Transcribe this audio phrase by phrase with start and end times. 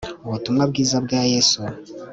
[0.25, 1.59] ubutumwa bwiza bwa yesu